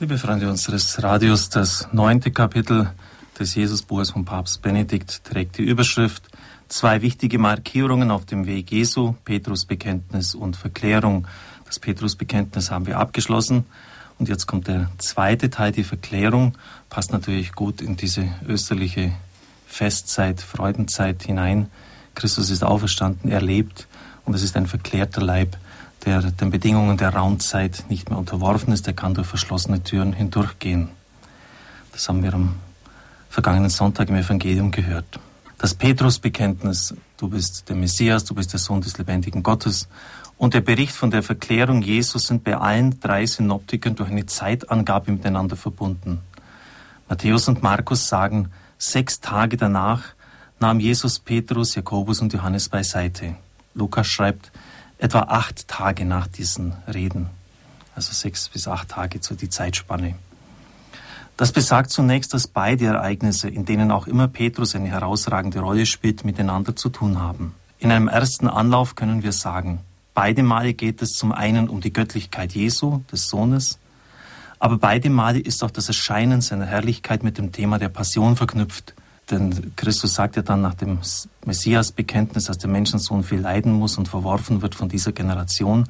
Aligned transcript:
Liebe 0.00 0.16
Freunde 0.16 0.48
unseres 0.48 1.02
Radios, 1.02 1.48
das 1.48 1.88
neunte 1.90 2.30
Kapitel 2.30 2.88
des 3.36 3.56
Jesusbuches 3.56 4.12
von 4.12 4.24
Papst 4.24 4.62
Benedikt 4.62 5.24
trägt 5.24 5.58
die 5.58 5.64
Überschrift 5.64 6.22
Zwei 6.68 7.02
wichtige 7.02 7.40
Markierungen 7.40 8.12
auf 8.12 8.24
dem 8.24 8.46
Weg 8.46 8.70
Jesu, 8.70 9.16
Petrusbekenntnis 9.24 10.36
und 10.36 10.54
Verklärung. 10.54 11.26
Das 11.66 11.80
Petrusbekenntnis 11.80 12.70
haben 12.70 12.86
wir 12.86 13.00
abgeschlossen 13.00 13.64
und 14.20 14.28
jetzt 14.28 14.46
kommt 14.46 14.68
der 14.68 14.88
zweite 14.98 15.50
Teil, 15.50 15.72
die 15.72 15.82
Verklärung. 15.82 16.56
Passt 16.90 17.10
natürlich 17.10 17.50
gut 17.54 17.80
in 17.80 17.96
diese 17.96 18.28
österliche 18.46 19.10
Festzeit, 19.66 20.40
Freudenzeit 20.40 21.24
hinein. 21.24 21.70
Christus 22.14 22.50
ist 22.50 22.62
auferstanden, 22.62 23.32
er 23.32 23.42
lebt 23.42 23.88
und 24.24 24.34
es 24.34 24.44
ist 24.44 24.56
ein 24.56 24.68
verklärter 24.68 25.22
Leib 25.22 25.56
der 26.08 26.22
den 26.22 26.50
Bedingungen 26.50 26.96
der 26.96 27.10
Raumzeit 27.10 27.84
nicht 27.90 28.08
mehr 28.08 28.18
unterworfen 28.18 28.72
ist, 28.72 28.86
der 28.86 28.94
kann 28.94 29.12
durch 29.12 29.26
verschlossene 29.26 29.82
Türen 29.82 30.14
hindurchgehen. 30.14 30.88
Das 31.92 32.08
haben 32.08 32.22
wir 32.22 32.32
am 32.32 32.54
vergangenen 33.28 33.68
Sonntag 33.68 34.08
im 34.08 34.16
Evangelium 34.16 34.70
gehört. 34.70 35.20
Das 35.58 35.74
Petrusbekenntnis, 35.74 36.94
du 37.18 37.28
bist 37.28 37.68
der 37.68 37.76
Messias, 37.76 38.24
du 38.24 38.34
bist 38.34 38.54
der 38.54 38.60
Sohn 38.60 38.80
des 38.80 38.96
lebendigen 38.96 39.42
Gottes, 39.42 39.88
und 40.38 40.54
der 40.54 40.60
Bericht 40.62 40.92
von 40.92 41.10
der 41.10 41.22
Verklärung 41.22 41.82
Jesus 41.82 42.28
sind 42.28 42.42
bei 42.44 42.56
allen 42.56 43.00
drei 43.00 43.26
Synoptikern 43.26 43.96
durch 43.96 44.08
eine 44.08 44.24
Zeitangabe 44.24 45.12
miteinander 45.12 45.56
verbunden. 45.56 46.20
Matthäus 47.08 47.48
und 47.48 47.62
Markus 47.62 48.08
sagen, 48.08 48.50
sechs 48.78 49.20
Tage 49.20 49.56
danach 49.56 50.04
nahm 50.60 50.80
Jesus 50.80 51.18
Petrus, 51.18 51.74
Jakobus 51.74 52.20
und 52.20 52.32
Johannes 52.32 52.68
beiseite. 52.68 53.34
Lukas 53.74 54.06
schreibt, 54.06 54.52
etwa 54.98 55.20
acht 55.20 55.68
Tage 55.68 56.04
nach 56.04 56.26
diesen 56.26 56.74
Reden, 56.92 57.30
also 57.94 58.12
sechs 58.12 58.48
bis 58.48 58.68
acht 58.68 58.88
Tage 58.88 59.20
zu 59.20 59.34
die 59.34 59.48
Zeitspanne. 59.48 60.14
Das 61.36 61.52
besagt 61.52 61.90
zunächst, 61.90 62.34
dass 62.34 62.48
beide 62.48 62.86
Ereignisse, 62.86 63.48
in 63.48 63.64
denen 63.64 63.92
auch 63.92 64.08
immer 64.08 64.26
Petrus 64.26 64.74
eine 64.74 64.88
herausragende 64.88 65.60
Rolle 65.60 65.86
spielt, 65.86 66.24
miteinander 66.24 66.74
zu 66.74 66.88
tun 66.88 67.20
haben. 67.20 67.54
In 67.78 67.92
einem 67.92 68.08
ersten 68.08 68.48
Anlauf 68.48 68.96
können 68.96 69.22
wir 69.22 69.30
sagen, 69.30 69.78
beide 70.14 70.42
Male 70.42 70.74
geht 70.74 71.00
es 71.00 71.14
zum 71.14 71.30
einen 71.30 71.68
um 71.68 71.80
die 71.80 71.92
Göttlichkeit 71.92 72.52
Jesu, 72.52 73.02
des 73.12 73.28
Sohnes, 73.28 73.78
aber 74.58 74.78
beide 74.78 75.10
Male 75.10 75.38
ist 75.38 75.62
auch 75.62 75.70
das 75.70 75.86
Erscheinen 75.86 76.40
seiner 76.40 76.66
Herrlichkeit 76.66 77.22
mit 77.22 77.38
dem 77.38 77.52
Thema 77.52 77.78
der 77.78 77.88
Passion 77.88 78.34
verknüpft, 78.34 78.94
denn 79.30 79.72
Christus 79.76 80.14
sagt 80.14 80.36
ja 80.36 80.42
dann 80.42 80.62
nach 80.62 80.74
dem 80.74 80.98
Messias-Bekenntnis, 81.44 82.44
dass 82.44 82.58
der 82.58 82.70
Menschensohn 82.70 83.22
viel 83.22 83.40
leiden 83.40 83.72
muss 83.72 83.98
und 83.98 84.08
verworfen 84.08 84.62
wird 84.62 84.74
von 84.74 84.88
dieser 84.88 85.12
Generation. 85.12 85.88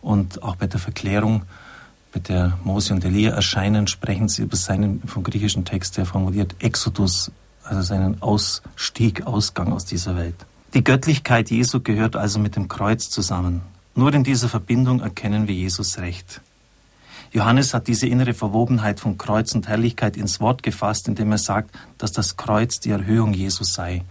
Und 0.00 0.42
auch 0.42 0.56
bei 0.56 0.66
der 0.66 0.80
Verklärung, 0.80 1.42
mit 2.14 2.28
der 2.28 2.58
Mose 2.64 2.94
und 2.94 3.04
Elia 3.04 3.32
erscheinen, 3.32 3.86
sprechen 3.86 4.28
sie 4.28 4.42
über 4.42 4.56
seinen 4.56 5.02
vom 5.06 5.22
griechischen 5.22 5.64
Text 5.64 5.98
her 5.98 6.06
formuliert 6.06 6.56
Exodus, 6.58 7.30
also 7.64 7.82
seinen 7.82 8.20
Ausstieg, 8.22 9.26
Ausgang 9.26 9.72
aus 9.72 9.84
dieser 9.84 10.16
Welt. 10.16 10.34
Die 10.74 10.82
Göttlichkeit 10.82 11.50
Jesu 11.50 11.80
gehört 11.80 12.16
also 12.16 12.38
mit 12.38 12.56
dem 12.56 12.68
Kreuz 12.68 13.10
zusammen. 13.10 13.62
Nur 13.94 14.14
in 14.14 14.24
dieser 14.24 14.48
Verbindung 14.48 15.00
erkennen 15.00 15.46
wir 15.46 15.54
Jesus 15.54 15.98
recht. 15.98 16.40
Johannes 17.32 17.74
hat 17.74 17.86
diese 17.86 18.08
innere 18.08 18.34
Verwobenheit 18.34 18.98
von 18.98 19.16
Kreuz 19.16 19.54
und 19.54 19.68
Herrlichkeit 19.68 20.16
ins 20.16 20.40
Wort 20.40 20.62
gefasst, 20.64 21.06
indem 21.06 21.30
er 21.30 21.38
sagt, 21.38 21.70
dass 21.96 22.10
das 22.10 22.36
Kreuz 22.36 22.80
die 22.80 22.90
Erhöhung 22.90 23.32
Jesus 23.32 23.72
sei. 23.72 24.02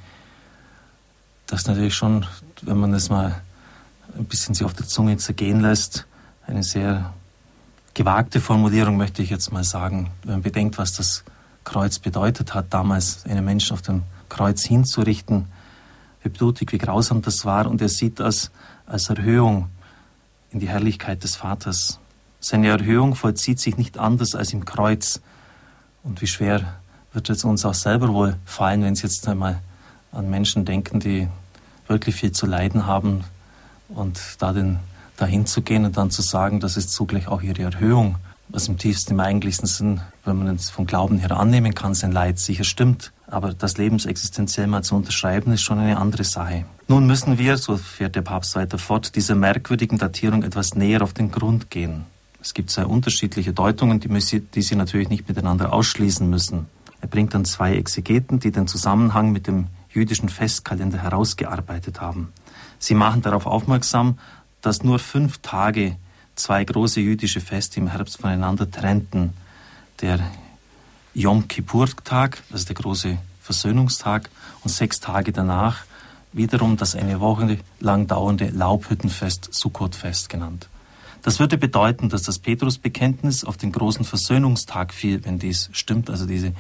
Das 1.48 1.62
ist 1.62 1.68
natürlich 1.68 1.96
schon, 1.96 2.26
wenn 2.62 2.78
man 2.78 2.94
es 2.94 3.10
mal 3.10 3.42
ein 4.18 4.26
bisschen 4.26 4.56
sich 4.56 4.66
auf 4.66 4.74
der 4.74 4.88
Zunge 4.88 5.18
zergehen 5.18 5.60
lässt, 5.60 6.06
eine 6.48 6.64
sehr 6.64 7.14
gewagte 7.94 8.40
Formulierung, 8.40 8.96
möchte 8.96 9.22
ich 9.22 9.30
jetzt 9.30 9.52
mal 9.52 9.64
sagen. 9.64 10.10
Wenn 10.24 10.36
man 10.36 10.42
bedenkt, 10.42 10.78
was 10.78 10.94
das 10.94 11.24
Kreuz 11.66 12.00
bedeutet 12.00 12.54
hat, 12.54 12.74
damals 12.74 13.26
einen 13.26 13.44
Menschen 13.44 13.74
auf 13.74 13.82
dem 13.82 14.04
Kreuz 14.30 14.64
hinzurichten, 14.64 15.48
wie 16.24 16.30
blutig, 16.30 16.72
wie 16.72 16.78
grausam 16.78 17.22
das 17.22 17.44
war, 17.46 17.68
und 17.68 17.82
er 17.82 17.90
sieht 17.90 18.20
das 18.20 18.52
als 18.86 19.10
Erhöhung 19.10 19.70
in 20.52 20.60
die 20.60 20.70
Herrlichkeit 20.70 21.24
des 21.24 21.36
Vaters. 21.36 22.00
Seine 22.42 22.70
Erhöhung 22.70 23.16
vollzieht 23.16 23.60
sich 23.60 23.78
nicht 23.78 23.98
anders 23.98 24.34
als 24.34 24.54
im 24.54 24.64
Kreuz. 24.64 25.22
Und 26.04 26.22
wie 26.22 26.28
schwer 26.28 26.76
wird 27.12 27.30
es 27.30 27.44
uns 27.44 27.66
auch 27.66 27.74
selber 27.74 28.14
wohl 28.14 28.38
fallen, 28.46 28.84
wenn 28.84 28.96
Sie 28.96 29.04
jetzt 29.04 29.28
einmal 29.28 29.60
an 30.12 30.30
Menschen 30.30 30.64
denken, 30.64 31.00
die 31.00 31.28
wirklich 31.88 32.16
viel 32.16 32.32
zu 32.32 32.46
leiden 32.46 32.86
haben 32.86 33.24
und 33.90 34.20
da 34.40 34.54
den, 34.54 34.80
dahin 35.18 35.46
zu 35.46 35.62
gehen 35.62 35.86
und 35.86 35.98
dann 35.98 36.12
zu 36.12 36.22
sagen, 36.22 36.60
das 36.60 36.78
ist 36.78 36.92
zugleich 36.92 37.28
auch 37.28 37.42
ihre 37.42 37.64
Erhöhung, 37.64 38.16
was 38.48 38.68
im 38.68 38.78
tiefsten, 38.78 39.14
im 39.14 39.20
eigentlichsten 39.20 39.68
Sinn, 39.68 40.02
wenn 40.24 40.38
man 40.38 40.56
es 40.56 40.70
vom 40.70 40.86
Glauben 40.86 41.20
her 41.20 41.32
annehmen 41.32 41.76
kann, 41.76 41.94
sein 41.94 42.12
Leid 42.12 42.40
sicher 42.40 42.64
stimmt. 42.64 43.12
Aber 43.28 43.54
das 43.54 43.78
lebensexistenziell 43.78 44.66
mal 44.66 44.84
zu 44.84 44.96
unterschreiben, 44.96 45.52
ist 45.52 45.62
schon 45.62 45.78
eine 45.78 45.98
andere 45.98 46.24
Sache. 46.24 46.66
Nun 46.88 47.06
müssen 47.06 47.38
wir, 47.38 47.58
so 47.58 47.78
fährt 47.78 48.16
der 48.16 48.24
Papst 48.24 48.56
weiter 48.56 48.80
fort, 48.80 49.16
dieser 49.16 49.36
merkwürdigen 49.36 50.00
Datierung 50.00 50.44
etwas 50.44 50.74
näher 50.74 51.04
auf 51.04 51.14
den 51.14 51.32
Grund 51.32 51.70
gehen. 51.70 52.06
Es 52.42 52.54
gibt 52.54 52.70
zwei 52.70 52.86
unterschiedliche 52.86 53.54
Deutungen, 53.54 54.00
die, 54.00 54.10
die 54.40 54.62
Sie 54.62 54.76
natürlich 54.76 55.10
nicht 55.10 55.28
miteinander 55.28 55.74
ausschließen 55.74 56.30
müssen. 56.30 56.68
Er 57.02 57.08
bringt 57.08 57.34
dann 57.34 57.46
zwei 57.46 57.76
Exegeten, 57.76 58.40
die 58.40 58.52
den 58.52 58.68
Zusammenhang 58.68 59.32
mit 59.32 59.48
dem 59.48 59.68
jüdischen 59.90 60.30
Festkalender 60.30 61.00
herausgearbeitet 61.00 62.02
haben. 62.02 62.32
Sie 62.78 62.94
machen 62.94 63.22
darauf 63.22 63.46
aufmerksam, 63.46 64.20
dass 64.62 64.84
nur 64.84 65.00
fünf 65.00 65.40
Tage 65.40 65.98
zwei 66.36 66.64
große 66.64 67.02
jüdische 67.02 67.42
Feste 67.42 67.80
im 67.80 67.88
Herbst 67.88 68.20
voneinander 68.20 68.70
trennten. 68.70 69.34
Der 70.02 70.20
Yom 71.14 71.48
Kippur-Tag, 71.48 72.42
ist 72.54 72.70
der 72.70 72.76
große 72.76 73.18
Versöhnungstag, 73.42 74.30
und 74.64 74.70
sechs 74.70 75.00
Tage 75.00 75.32
danach 75.32 75.84
wiederum 76.32 76.78
das 76.78 76.96
eine 76.96 77.20
Woche 77.20 77.60
lang 77.80 78.08
dauernde 78.08 78.50
Laubhüttenfest, 78.50 79.54
Sukkot-Fest 79.54 80.30
genannt. 80.30 80.70
Das 81.22 81.40
würde 81.40 81.58
bedeuten, 81.58 82.10
dass 82.10 82.24
das 82.24 82.40
Petrusbekenntnis 82.40 83.44
auf 83.44 83.58
den 83.58 83.72
großen 83.72 84.06
Versöhnungstag 84.06 84.94
fiel, 84.94 85.24
wenn 85.26 85.40
dies 85.40 85.70
stimmt. 85.74 86.10
Also 86.10 86.26
diese, 86.26 86.54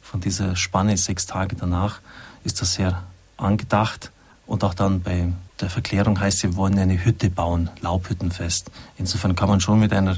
von 0.00 0.20
dieser 0.20 0.56
Spanne 0.56 0.96
sechs 0.96 1.26
Tage 1.26 1.56
danach 1.56 2.00
ist 2.44 2.60
das 2.60 2.74
sehr 2.74 3.02
angedacht. 3.36 4.10
Und 4.46 4.64
auch 4.64 4.74
dann 4.74 5.02
bei 5.02 5.32
der 5.60 5.70
Verklärung 5.70 6.20
heißt, 6.20 6.38
sie 6.38 6.56
wollen 6.56 6.78
eine 6.78 7.04
Hütte 7.04 7.30
bauen, 7.30 7.70
Laubhüttenfest. 7.80 8.70
Insofern 8.96 9.34
kann 9.34 9.48
man 9.48 9.60
schon 9.60 9.80
mit 9.80 9.92
einer 9.92 10.16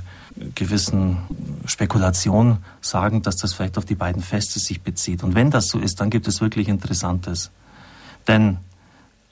gewissen 0.55 1.19
Spekulation 1.65 2.59
sagen, 2.81 3.23
dass 3.23 3.37
das 3.37 3.55
vielleicht 3.55 3.79
auf 3.79 3.85
die 3.85 3.95
beiden 3.95 4.23
Feste 4.23 4.59
sich 4.59 4.83
bezieht. 4.83 5.23
Und 5.23 5.35
wenn 5.35 5.51
das 5.51 5.69
so 5.69 5.79
ist, 5.79 6.01
dann 6.01 6.11
gibt 6.11 6.29
es 6.29 6.41
wirklich 6.41 6.69
Interessantes. 6.69 7.51
Denn 8.27 8.59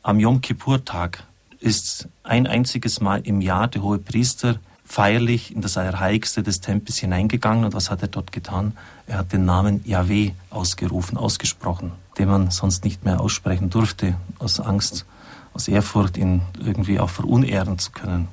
am 0.02 0.20
Yom 0.20 0.40
Kippur-Tag 0.40 1.24
ist 1.66 2.08
ein 2.22 2.46
einziges 2.46 3.00
Mal 3.00 3.20
im 3.24 3.40
Jahr 3.40 3.68
der 3.68 3.82
hohe 3.82 3.98
Priester 3.98 4.58
feierlich 4.84 5.52
in 5.52 5.60
das 5.60 5.76
Allerheiligste 5.76 6.44
des 6.44 6.60
Tempels 6.60 6.96
hineingegangen. 6.98 7.64
Und 7.64 7.74
was 7.74 7.90
hat 7.90 8.02
er 8.02 8.08
dort 8.08 8.30
getan? 8.30 8.76
Er 9.06 9.18
hat 9.18 9.32
den 9.32 9.44
Namen 9.44 9.80
Yahweh 9.84 10.30
ausgerufen, 10.50 11.18
ausgesprochen, 11.18 11.92
den 12.18 12.28
man 12.28 12.50
sonst 12.52 12.84
nicht 12.84 13.04
mehr 13.04 13.20
aussprechen 13.20 13.68
durfte, 13.68 14.14
aus 14.38 14.60
Angst, 14.60 15.04
aus 15.52 15.66
Ehrfurcht, 15.66 16.16
ihn 16.16 16.42
irgendwie 16.64 17.00
auch 17.00 17.10
verunehren 17.10 17.78
zu 17.78 17.90
können. 17.90 18.28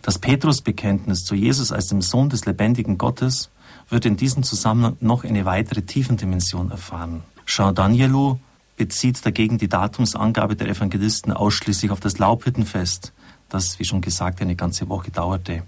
Das 0.00 0.18
Petrusbekenntnis 0.18 1.24
zu 1.24 1.34
Jesus 1.34 1.70
als 1.70 1.88
dem 1.88 2.00
Sohn 2.00 2.30
des 2.30 2.46
lebendigen 2.46 2.96
Gottes 2.96 3.50
wird 3.90 4.06
in 4.06 4.16
diesem 4.16 4.42
Zusammenhang 4.42 4.96
noch 5.00 5.24
eine 5.24 5.44
weitere 5.44 5.82
Tiefendimension 5.82 6.70
erfahren. 6.70 7.22
Jean 7.44 7.74
Danielou 7.74 8.38
bezieht 8.76 9.24
dagegen 9.24 9.58
die 9.58 9.68
Datumsangabe 9.68 10.56
der 10.56 10.68
Evangelisten 10.68 11.32
ausschließlich 11.32 11.90
auf 11.90 12.00
das 12.00 12.18
Laubhüttenfest, 12.18 13.12
das, 13.48 13.78
wie 13.78 13.84
schon 13.84 14.00
gesagt, 14.00 14.40
eine 14.42 14.56
ganze 14.56 14.88
Woche 14.88 15.10
dauerte. 15.10 15.62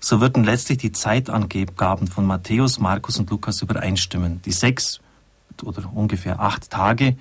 So 0.00 0.20
würden 0.20 0.44
letztlich 0.44 0.78
die 0.78 0.92
Zeitangaben 0.92 2.06
von 2.06 2.24
Matthäus, 2.24 2.78
Markus 2.78 3.18
und 3.18 3.30
Lukas 3.30 3.62
übereinstimmen. 3.62 4.40
Die 4.42 4.52
sechs 4.52 5.00
oder 5.62 5.90
ungefähr 5.92 6.38
acht 6.38 6.70
Tage 6.70 7.16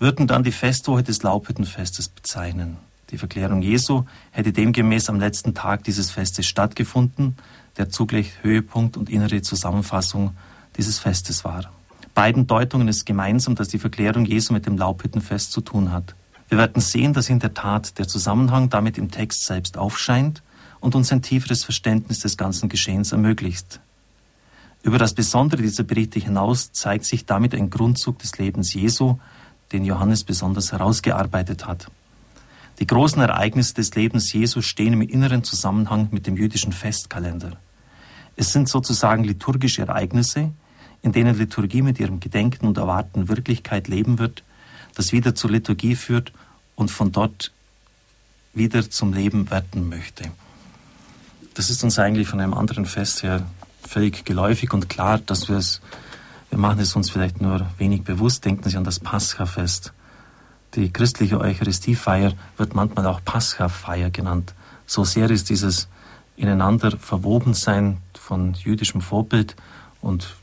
würden 0.00 0.26
dann 0.26 0.42
die 0.42 0.52
Festwoche 0.52 1.02
des 1.02 1.22
Laubhüttenfestes 1.22 2.08
bezeichnen. 2.08 2.78
Die 3.10 3.18
Verklärung 3.18 3.62
Jesu 3.62 4.04
hätte 4.30 4.52
demgemäß 4.52 5.08
am 5.08 5.20
letzten 5.20 5.54
Tag 5.54 5.84
dieses 5.84 6.10
Festes 6.10 6.46
stattgefunden, 6.46 7.36
der 7.76 7.90
zugleich 7.90 8.42
Höhepunkt 8.42 8.96
und 8.96 9.10
innere 9.10 9.42
Zusammenfassung 9.42 10.36
dieses 10.76 10.98
Festes 10.98 11.44
war. 11.44 11.70
Beiden 12.14 12.46
Deutungen 12.46 12.88
ist 12.88 13.06
gemeinsam, 13.06 13.54
dass 13.54 13.68
die 13.68 13.78
Verklärung 13.78 14.24
Jesu 14.24 14.52
mit 14.52 14.66
dem 14.66 14.76
Laubhüttenfest 14.76 15.52
zu 15.52 15.60
tun 15.60 15.92
hat. 15.92 16.14
Wir 16.48 16.58
werden 16.58 16.82
sehen, 16.82 17.12
dass 17.12 17.30
in 17.30 17.38
der 17.38 17.54
Tat 17.54 17.98
der 17.98 18.08
Zusammenhang 18.08 18.68
damit 18.70 18.98
im 18.98 19.10
Text 19.10 19.46
selbst 19.46 19.78
aufscheint 19.78 20.42
und 20.80 20.94
uns 20.94 21.12
ein 21.12 21.22
tieferes 21.22 21.64
Verständnis 21.64 22.20
des 22.20 22.36
ganzen 22.36 22.68
Geschehens 22.68 23.12
ermöglicht. 23.12 23.80
Über 24.82 24.98
das 24.98 25.14
Besondere 25.14 25.62
dieser 25.62 25.84
Berichte 25.84 26.18
hinaus 26.18 26.72
zeigt 26.72 27.04
sich 27.04 27.26
damit 27.26 27.54
ein 27.54 27.70
Grundzug 27.70 28.18
des 28.18 28.38
Lebens 28.38 28.72
Jesu, 28.74 29.18
den 29.72 29.84
Johannes 29.84 30.24
besonders 30.24 30.72
herausgearbeitet 30.72 31.66
hat. 31.66 31.86
Die 32.80 32.86
großen 32.86 33.20
Ereignisse 33.20 33.74
des 33.74 33.94
Lebens 33.94 34.32
Jesu 34.32 34.62
stehen 34.62 34.94
im 34.94 35.02
inneren 35.02 35.44
Zusammenhang 35.44 36.08
mit 36.12 36.26
dem 36.26 36.36
jüdischen 36.36 36.72
Festkalender. 36.72 37.52
Es 38.36 38.52
sind 38.52 38.70
sozusagen 38.70 39.22
liturgische 39.22 39.82
Ereignisse, 39.82 40.52
in 41.02 41.12
denen 41.12 41.36
Liturgie 41.36 41.82
mit 41.82 41.98
ihrem 41.98 42.20
Gedenken 42.20 42.66
und 42.66 42.76
Erwarten 42.76 43.28
Wirklichkeit 43.28 43.88
leben 43.88 44.18
wird, 44.18 44.42
das 44.94 45.12
wieder 45.12 45.34
zur 45.34 45.50
Liturgie 45.50 45.96
führt 45.96 46.32
und 46.74 46.90
von 46.90 47.12
dort 47.12 47.52
wieder 48.52 48.88
zum 48.90 49.12
Leben 49.12 49.50
werden 49.50 49.88
möchte. 49.88 50.30
Das 51.54 51.70
ist 51.70 51.82
uns 51.84 51.98
eigentlich 51.98 52.28
von 52.28 52.40
einem 52.40 52.54
anderen 52.54 52.86
Fest 52.86 53.22
her 53.22 53.46
völlig 53.86 54.24
geläufig 54.24 54.72
und 54.72 54.88
klar, 54.88 55.18
dass 55.18 55.48
wir 55.48 55.56
es, 55.56 55.80
wir 56.50 56.58
machen 56.58 56.80
es 56.80 56.96
uns 56.96 57.10
vielleicht 57.10 57.40
nur 57.40 57.66
wenig 57.78 58.02
bewusst, 58.02 58.44
denken 58.44 58.68
Sie 58.68 58.76
an 58.76 58.84
das 58.84 59.00
Paschafest. 59.00 59.92
Die 60.74 60.92
christliche 60.92 61.40
Eucharistiefeier 61.40 62.34
wird 62.56 62.74
manchmal 62.74 63.06
auch 63.06 63.24
Paschafeier 63.24 64.10
genannt. 64.10 64.54
So 64.86 65.04
sehr 65.04 65.30
ist 65.30 65.50
dieses 65.50 65.88
ineinander 66.36 66.96
verwoben 66.96 67.54
sein 67.54 67.98
von 68.14 68.54
jüdischem 68.54 69.00
Vorbild 69.00 69.56
und 70.00 70.36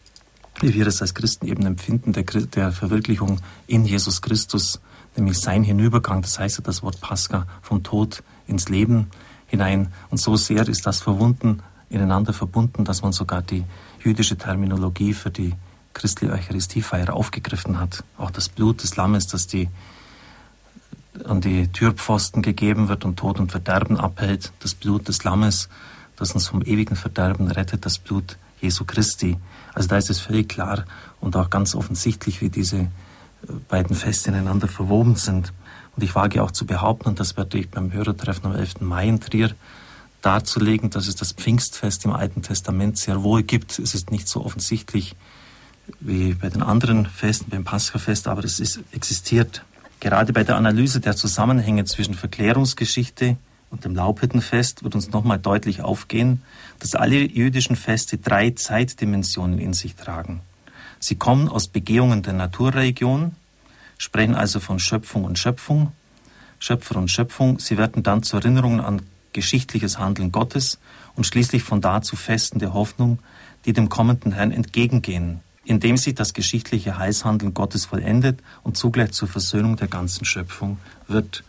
wie 0.59 0.73
wir 0.73 0.87
es 0.87 1.01
als 1.01 1.13
Christen 1.13 1.47
eben 1.47 1.65
empfinden, 1.65 2.13
der, 2.13 2.23
der 2.23 2.71
Verwirklichung 2.71 3.39
in 3.67 3.85
Jesus 3.85 4.21
Christus, 4.21 4.79
nämlich 5.15 5.39
sein 5.39 5.63
Hinübergang, 5.63 6.21
das 6.21 6.39
heißt 6.39 6.57
ja 6.57 6.63
das 6.63 6.83
Wort 6.83 7.01
Pascha, 7.01 7.45
vom 7.61 7.83
Tod 7.83 8.23
ins 8.47 8.69
Leben 8.69 9.07
hinein. 9.47 9.93
Und 10.09 10.17
so 10.19 10.35
sehr 10.35 10.67
ist 10.67 10.85
das 10.85 11.01
verwunden, 11.01 11.61
ineinander 11.89 12.33
verbunden, 12.33 12.85
dass 12.85 13.01
man 13.01 13.13
sogar 13.13 13.41
die 13.41 13.63
jüdische 14.03 14.37
Terminologie 14.37 15.13
für 15.13 15.31
die 15.31 15.53
christliche 15.93 16.33
Eucharistiefeier 16.33 17.13
aufgegriffen 17.13 17.79
hat. 17.79 18.03
Auch 18.17 18.31
das 18.31 18.49
Blut 18.49 18.83
des 18.83 18.95
Lammes, 18.95 19.27
das 19.27 19.47
die 19.47 19.69
an 21.25 21.41
die 21.41 21.67
Türpfosten 21.69 22.43
gegeben 22.43 22.89
wird 22.89 23.03
und 23.03 23.17
Tod 23.17 23.39
und 23.39 23.51
Verderben 23.51 23.97
abhält, 23.97 24.51
das 24.59 24.75
Blut 24.75 25.07
des 25.07 25.23
Lammes, 25.23 25.67
das 26.15 26.31
uns 26.33 26.47
vom 26.47 26.61
ewigen 26.61 26.95
Verderben 26.95 27.49
rettet, 27.49 27.85
das 27.85 27.97
Blut 27.97 28.37
Jesu 28.61 28.85
Christi. 28.85 29.37
Also 29.73 29.89
da 29.89 29.97
ist 29.97 30.09
es 30.09 30.19
völlig 30.19 30.49
klar 30.49 30.85
und 31.19 31.35
auch 31.35 31.49
ganz 31.49 31.75
offensichtlich, 31.75 32.41
wie 32.41 32.49
diese 32.49 32.77
äh, 32.77 32.87
beiden 33.67 33.95
Feste 33.95 34.29
ineinander 34.29 34.67
verwoben 34.67 35.15
sind. 35.15 35.53
Und 35.95 36.03
ich 36.03 36.15
wage 36.15 36.43
auch 36.43 36.51
zu 36.51 36.65
behaupten, 36.65 37.09
und 37.09 37.19
das 37.19 37.37
werde 37.37 37.57
ich 37.57 37.69
beim 37.69 37.91
Hörertreffen 37.91 38.45
am 38.45 38.55
11. 38.55 38.81
Mai 38.81 39.07
in 39.07 39.19
Trier 39.19 39.51
darzulegen, 40.21 40.89
dass 40.89 41.07
es 41.07 41.15
das 41.15 41.31
Pfingstfest 41.31 42.05
im 42.05 42.11
Alten 42.11 42.41
Testament 42.41 42.97
sehr 42.97 43.23
wohl 43.23 43.43
gibt. 43.43 43.79
Es 43.79 43.93
ist 43.93 44.11
nicht 44.11 44.27
so 44.27 44.43
offensichtlich 44.43 45.15
wie 45.99 46.33
bei 46.33 46.49
den 46.49 46.61
anderen 46.61 47.05
Festen, 47.05 47.49
beim 47.49 47.63
Paschafest, 47.63 48.27
aber 48.27 48.43
es 48.43 48.59
ist, 48.59 48.81
existiert. 48.91 49.63
Gerade 49.99 50.33
bei 50.33 50.43
der 50.43 50.57
Analyse 50.57 50.99
der 50.99 51.15
Zusammenhänge 51.15 51.85
zwischen 51.85 52.13
Verklärungsgeschichte 52.13 53.37
und 53.69 53.85
dem 53.85 53.95
Laubhüttenfest 53.95 54.83
wird 54.83 54.95
uns 54.95 55.09
nochmal 55.09 55.39
deutlich 55.39 55.81
aufgehen, 55.81 56.41
dass 56.79 56.95
alle 56.95 57.17
jüdischen 57.17 57.75
Feste 57.75 58.17
drei 58.17 58.51
Zeitdimensionen 58.51 59.59
in 59.59 59.73
sich 59.73 59.95
tragen. 59.95 60.41
Sie 60.99 61.15
kommen 61.15 61.47
aus 61.47 61.67
Begehungen 61.67 62.23
der 62.23 62.33
Naturreligion, 62.33 63.35
sprechen 63.97 64.35
also 64.35 64.59
von 64.59 64.79
Schöpfung 64.79 65.25
und 65.25 65.37
Schöpfung, 65.37 65.91
Schöpfer 66.59 66.95
und 66.97 67.11
Schöpfung. 67.11 67.59
Sie 67.59 67.77
werden 67.77 68.03
dann 68.03 68.23
zu 68.23 68.37
Erinnerungen 68.37 68.81
an 68.81 69.01
geschichtliches 69.33 69.99
Handeln 69.99 70.31
Gottes 70.31 70.79
und 71.15 71.25
schließlich 71.25 71.63
von 71.63 71.81
da 71.81 72.01
zu 72.01 72.15
Festen 72.15 72.59
der 72.59 72.73
Hoffnung, 72.73 73.19
die 73.65 73.73
dem 73.73 73.89
kommenden 73.89 74.31
Herrn 74.31 74.51
entgegengehen, 74.51 75.41
indem 75.65 75.97
sich 75.97 76.15
das 76.15 76.33
geschichtliche 76.33 76.97
Heilshandeln 76.97 77.53
Gottes 77.53 77.85
vollendet 77.85 78.39
und 78.63 78.77
zugleich 78.77 79.11
zur 79.11 79.27
Versöhnung 79.27 79.75
der 79.75 79.87
ganzen 79.87 80.25
Schöpfung 80.25 80.77
wird. 81.07 81.43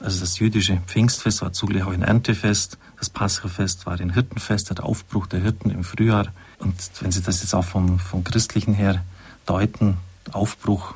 Also 0.00 0.20
das 0.20 0.38
jüdische 0.38 0.80
Pfingstfest 0.86 1.42
war 1.42 1.52
zugleich 1.52 1.84
auch 1.84 1.92
ein 1.92 2.02
Erntefest, 2.02 2.78
das 2.98 3.10
Paschafest 3.10 3.86
war 3.86 4.00
ein 4.00 4.12
Hirtenfest, 4.12 4.70
der 4.70 4.84
Aufbruch 4.84 5.26
der 5.26 5.40
Hirten 5.40 5.70
im 5.70 5.84
Frühjahr. 5.84 6.28
Und 6.58 6.74
wenn 7.00 7.12
Sie 7.12 7.22
das 7.22 7.42
jetzt 7.42 7.54
auch 7.54 7.64
vom, 7.64 7.98
vom 7.98 8.24
Christlichen 8.24 8.74
her 8.74 9.04
deuten, 9.46 9.98
Aufbruch, 10.32 10.94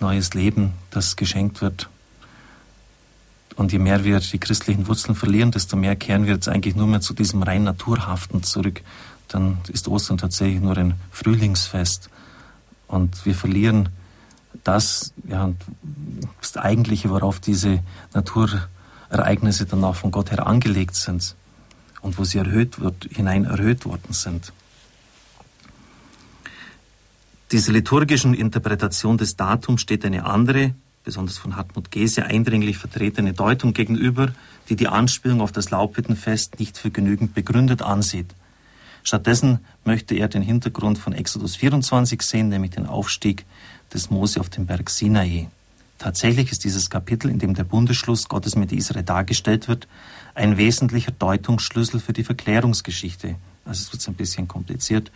neues 0.00 0.34
Leben, 0.34 0.72
das 0.90 1.16
geschenkt 1.16 1.60
wird. 1.60 1.88
Und 3.56 3.72
je 3.72 3.78
mehr 3.78 4.04
wir 4.04 4.20
die 4.20 4.38
christlichen 4.38 4.86
Wurzeln 4.86 5.14
verlieren, 5.14 5.50
desto 5.50 5.76
mehr 5.76 5.96
kehren 5.96 6.26
wir 6.26 6.34
jetzt 6.34 6.48
eigentlich 6.48 6.74
nur 6.74 6.86
mehr 6.86 7.02
zu 7.02 7.12
diesem 7.12 7.42
rein 7.42 7.64
Naturhaften 7.64 8.42
zurück. 8.42 8.80
Dann 9.28 9.58
ist 9.68 9.88
Ostern 9.88 10.18
tatsächlich 10.18 10.60
nur 10.60 10.76
ein 10.76 10.94
Frühlingsfest. 11.10 12.08
Und 12.86 13.26
wir 13.26 13.34
verlieren 13.34 13.90
das, 14.64 15.12
ja, 15.28 15.52
das 16.40 16.56
Eigentliche, 16.56 17.10
worauf 17.10 17.40
diese 17.40 17.82
Naturereignisse 18.14 19.66
dann 19.66 19.84
auch 19.84 19.96
von 19.96 20.10
Gott 20.10 20.30
her 20.30 20.46
angelegt 20.46 20.94
sind 20.94 21.34
und 22.00 22.18
wo 22.18 22.24
sie 22.24 22.38
erhöht 22.38 22.80
wird, 22.80 23.08
hinein 23.10 23.44
erhöht 23.44 23.84
worden 23.84 24.12
sind. 24.12 24.52
Dieser 27.52 27.72
liturgischen 27.72 28.34
Interpretation 28.34 29.18
des 29.18 29.36
Datums 29.36 29.80
steht 29.80 30.04
eine 30.04 30.24
andere, 30.24 30.74
besonders 31.02 31.38
von 31.38 31.56
Hartmut 31.56 31.90
Gese 31.90 32.24
eindringlich 32.24 32.78
vertretene 32.78 33.32
Deutung 33.32 33.72
gegenüber, 33.72 34.32
die 34.68 34.76
die 34.76 34.86
Anspielung 34.86 35.40
auf 35.40 35.50
das 35.50 35.70
Laubhüttenfest 35.70 36.60
nicht 36.60 36.78
für 36.78 36.90
genügend 36.90 37.34
begründet 37.34 37.82
ansieht. 37.82 38.34
Stattdessen 39.02 39.60
möchte 39.84 40.14
er 40.14 40.28
den 40.28 40.42
Hintergrund 40.42 40.98
von 40.98 41.12
Exodus 41.12 41.56
24 41.56 42.22
sehen, 42.22 42.48
nämlich 42.48 42.72
den 42.72 42.86
Aufstieg 42.86 43.44
des 43.92 44.10
Mose 44.10 44.40
auf 44.40 44.50
dem 44.50 44.66
Berg 44.66 44.90
Sinai. 44.90 45.48
Tatsächlich 45.98 46.50
ist 46.50 46.64
dieses 46.64 46.88
Kapitel, 46.88 47.30
in 47.30 47.38
dem 47.38 47.54
der 47.54 47.64
Bundesschluss 47.64 48.28
Gottes 48.28 48.56
mit 48.56 48.72
Israel 48.72 49.02
dargestellt 49.02 49.68
wird, 49.68 49.86
ein 50.34 50.56
wesentlicher 50.56 51.12
Deutungsschlüssel 51.12 52.00
für 52.00 52.14
die 52.14 52.24
Verklärungsgeschichte. 52.24 53.36
Also 53.66 53.82
es 53.82 53.92
wird 53.92 54.08
ein 54.08 54.14
bisschen 54.14 54.48
kompliziert. 54.48 55.10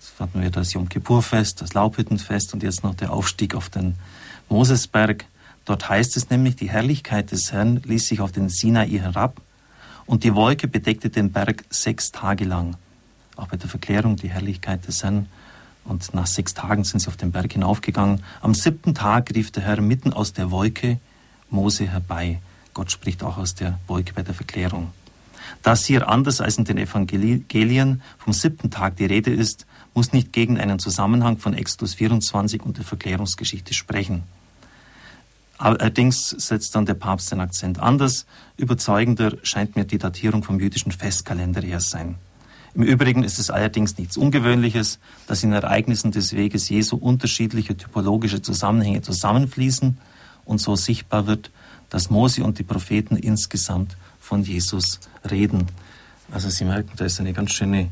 Jetzt 0.00 0.18
hatten 0.18 0.42
wir 0.42 0.50
das 0.50 0.72
Yom 0.72 0.88
Kippur-Fest, 0.88 1.60
das 1.60 1.74
Laubhüttenfest 1.74 2.54
und 2.54 2.62
jetzt 2.62 2.82
noch 2.82 2.94
der 2.94 3.12
Aufstieg 3.12 3.54
auf 3.54 3.68
den 3.68 3.94
Mosesberg. 4.48 5.26
Dort 5.64 5.88
heißt 5.88 6.16
es 6.16 6.30
nämlich, 6.30 6.56
die 6.56 6.70
Herrlichkeit 6.70 7.30
des 7.30 7.52
Herrn 7.52 7.76
ließ 7.84 8.08
sich 8.08 8.20
auf 8.20 8.32
den 8.32 8.48
Sinai 8.48 8.88
herab 8.88 9.40
und 10.06 10.24
die 10.24 10.34
Wolke 10.34 10.66
bedeckte 10.66 11.10
den 11.10 11.30
Berg 11.30 11.64
sechs 11.70 12.10
Tage 12.10 12.44
lang. 12.44 12.76
Auch 13.40 13.48
bei 13.48 13.56
der 13.56 13.70
Verklärung 13.70 14.16
die 14.16 14.28
Herrlichkeit 14.28 14.86
des 14.86 15.02
Herrn 15.02 15.26
und 15.84 16.12
nach 16.12 16.26
sechs 16.26 16.52
Tagen 16.52 16.84
sind 16.84 17.00
sie 17.00 17.08
auf 17.08 17.16
den 17.16 17.32
Berg 17.32 17.54
hinaufgegangen. 17.54 18.22
Am 18.42 18.52
siebten 18.52 18.94
Tag 18.94 19.34
rief 19.34 19.50
der 19.50 19.62
Herr 19.62 19.80
mitten 19.80 20.12
aus 20.12 20.34
der 20.34 20.50
Wolke 20.50 20.98
Mose 21.48 21.88
herbei. 21.88 22.40
Gott 22.74 22.90
spricht 22.92 23.22
auch 23.22 23.38
aus 23.38 23.54
der 23.54 23.78
Wolke 23.86 24.12
bei 24.12 24.22
der 24.22 24.34
Verklärung. 24.34 24.92
Das 25.62 25.86
hier 25.86 26.08
anders 26.08 26.42
als 26.42 26.58
in 26.58 26.64
den 26.64 26.76
Evangelien 26.76 28.02
vom 28.18 28.34
siebten 28.34 28.70
Tag 28.70 28.96
die 28.96 29.06
Rede 29.06 29.32
ist, 29.32 29.66
muss 29.94 30.12
nicht 30.12 30.34
gegen 30.34 30.60
einen 30.60 30.78
Zusammenhang 30.78 31.38
von 31.38 31.54
Exodus 31.54 31.94
24 31.94 32.62
und 32.62 32.76
der 32.76 32.84
Verklärungsgeschichte 32.84 33.72
sprechen. 33.72 34.22
Allerdings 35.56 36.28
setzt 36.28 36.74
dann 36.74 36.84
der 36.84 36.94
Papst 36.94 37.32
den 37.32 37.40
Akzent 37.40 37.80
anders. 37.80 38.26
Überzeugender 38.58 39.38
scheint 39.42 39.76
mir 39.76 39.86
die 39.86 39.98
Datierung 39.98 40.42
vom 40.42 40.60
jüdischen 40.60 40.92
Festkalender 40.92 41.62
her 41.62 41.80
sein. 41.80 42.16
Im 42.74 42.82
Übrigen 42.82 43.24
ist 43.24 43.38
es 43.38 43.50
allerdings 43.50 43.98
nichts 43.98 44.16
Ungewöhnliches, 44.16 45.00
dass 45.26 45.42
in 45.42 45.52
Ereignissen 45.52 46.12
des 46.12 46.34
Weges 46.34 46.68
Jesu 46.68 46.96
unterschiedliche 46.96 47.76
typologische 47.76 48.42
Zusammenhänge 48.42 49.02
zusammenfließen 49.02 49.98
und 50.44 50.60
so 50.60 50.76
sichtbar 50.76 51.26
wird, 51.26 51.50
dass 51.88 52.10
Mose 52.10 52.44
und 52.44 52.58
die 52.58 52.64
Propheten 52.64 53.16
insgesamt 53.16 53.96
von 54.20 54.44
Jesus 54.44 55.00
reden. 55.28 55.66
Also 56.30 56.48
Sie 56.48 56.64
merken, 56.64 56.92
da 56.96 57.04
ist 57.04 57.18
eine 57.18 57.32
ganz 57.32 57.52
schöne 57.52 57.88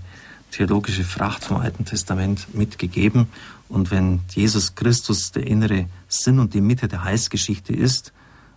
theologische 0.53 1.05
Fracht 1.05 1.45
vom 1.45 1.59
Alten 1.59 1.85
Testament 1.85 2.55
mitgegeben. 2.55 3.27
Und 3.69 3.91
wenn 3.91 4.21
Jesus 4.31 4.77
Christus 4.77 5.33
der 5.33 5.47
innere 5.47 5.87
Sinn 6.09 6.39
und 6.39 6.55
die 6.55 6.61
Mitte 6.61 6.89
der 6.89 7.05
Heilsgeschichte 7.05 7.75
ist, 7.75 8.13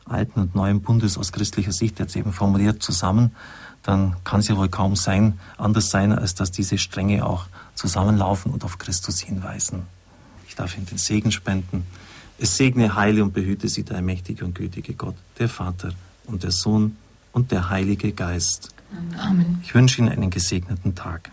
alten 0.05 0.39
und 0.39 0.55
neuen 0.55 0.81
Bundes 0.81 1.17
aus 1.17 1.31
christlicher 1.31 1.71
Sicht 1.71 1.99
jetzt 1.99 2.15
eben 2.15 2.33
formuliert 2.33 2.81
zusammen, 2.81 3.31
dann 3.83 4.15
kann 4.23 4.41
es 4.41 4.47
ja 4.47 4.57
wohl 4.57 4.69
kaum 4.69 4.95
sein, 4.95 5.39
anders 5.57 5.89
sein, 5.89 6.11
als 6.11 6.35
dass 6.35 6.51
diese 6.51 6.77
Stränge 6.77 7.25
auch 7.25 7.47
zusammenlaufen 7.75 8.51
und 8.51 8.63
auf 8.63 8.77
Christus 8.77 9.19
hinweisen. 9.19 9.83
Ich 10.47 10.55
darf 10.55 10.75
Ihnen 10.75 10.85
den 10.85 10.97
Segen 10.97 11.31
spenden. 11.31 11.85
Es 12.37 12.57
segne, 12.57 12.95
heile 12.95 13.23
und 13.23 13.33
behüte 13.33 13.69
Sie 13.69 13.83
der 13.83 14.01
mächtige 14.01 14.45
und 14.45 14.55
gütige 14.55 14.93
Gott, 14.93 15.15
der 15.39 15.49
Vater 15.49 15.91
und 16.25 16.43
der 16.43 16.51
Sohn 16.51 16.97
und 17.31 17.51
der 17.51 17.69
Heilige 17.69 18.11
Geist. 18.11 18.73
Amen. 19.17 19.59
Ich 19.63 19.73
wünsche 19.73 20.01
Ihnen 20.01 20.09
einen 20.09 20.29
gesegneten 20.29 20.95
Tag. 20.95 21.31